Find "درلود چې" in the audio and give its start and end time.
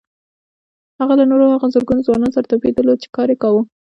2.75-3.09